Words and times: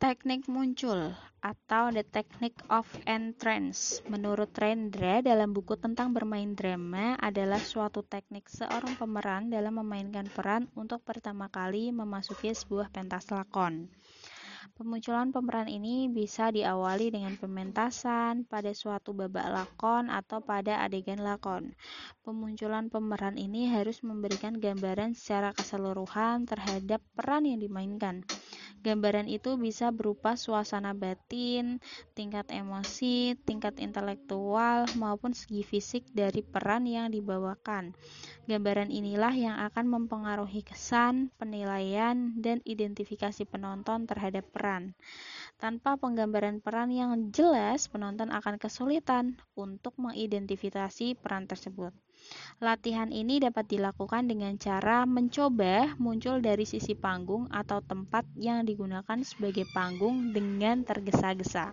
Teknik 0.00 0.48
muncul 0.48 1.12
atau 1.44 1.92
the 1.92 2.00
technique 2.00 2.56
of 2.72 2.88
entrance 3.04 4.00
menurut 4.08 4.48
Rendra 4.56 5.20
dalam 5.20 5.52
buku 5.52 5.76
tentang 5.76 6.16
bermain 6.16 6.56
drama 6.56 7.20
adalah 7.20 7.60
suatu 7.60 8.00
teknik 8.00 8.48
seorang 8.48 8.96
pemeran 8.96 9.52
dalam 9.52 9.76
memainkan 9.76 10.24
peran 10.32 10.72
untuk 10.72 11.04
pertama 11.04 11.52
kali 11.52 11.92
memasuki 11.92 12.48
sebuah 12.48 12.88
pentas 12.88 13.28
lakon. 13.28 13.92
Pemunculan 14.80 15.36
pemeran 15.36 15.68
ini 15.68 16.08
bisa 16.08 16.48
diawali 16.48 17.12
dengan 17.12 17.36
pementasan 17.36 18.48
pada 18.48 18.72
suatu 18.72 19.12
babak 19.12 19.52
lakon 19.52 20.08
atau 20.08 20.40
pada 20.40 20.80
adegan 20.80 21.20
lakon. 21.20 21.76
Pemunculan 22.24 22.88
pemeran 22.88 23.36
ini 23.36 23.68
harus 23.68 24.00
memberikan 24.00 24.56
gambaran 24.56 25.12
secara 25.12 25.52
keseluruhan 25.52 26.48
terhadap 26.48 27.04
peran 27.12 27.44
yang 27.44 27.60
dimainkan. 27.60 28.24
Gambaran 28.80 29.28
itu 29.28 29.60
bisa 29.60 29.92
berupa 29.92 30.40
suasana 30.40 30.96
batin, 30.96 31.84
tingkat 32.16 32.48
emosi, 32.48 33.36
tingkat 33.44 33.76
intelektual, 33.76 34.88
maupun 34.96 35.36
segi 35.36 35.60
fisik 35.60 36.08
dari 36.16 36.40
peran 36.40 36.88
yang 36.88 37.12
dibawakan. 37.12 37.92
Gambaran 38.48 38.88
inilah 38.88 39.36
yang 39.36 39.56
akan 39.68 39.84
mempengaruhi 39.84 40.64
kesan, 40.64 41.28
penilaian, 41.36 42.32
dan 42.40 42.64
identifikasi 42.64 43.44
penonton 43.44 44.08
terhadap 44.08 44.48
peran. 44.48 44.96
Tanpa 45.60 46.00
penggambaran 46.00 46.64
peran 46.64 46.88
yang 46.88 47.12
jelas, 47.36 47.84
penonton 47.84 48.32
akan 48.32 48.56
kesulitan 48.56 49.36
untuk 49.52 49.92
mengidentifikasi 50.00 51.20
peran 51.20 51.44
tersebut. 51.44 51.92
Latihan 52.66 53.10
ini 53.20 53.34
dapat 53.46 53.64
dilakukan 53.72 54.22
dengan 54.30 54.52
cara 54.64 54.98
mencoba 55.14 55.76
muncul 56.04 56.36
dari 56.48 56.64
sisi 56.72 56.92
panggung 57.04 57.44
atau 57.60 57.78
tempat 57.90 58.24
yang 58.46 58.58
digunakan 58.68 59.18
sebagai 59.30 59.66
panggung 59.76 60.16
dengan 60.36 60.76
tergesa-gesa. 60.88 61.66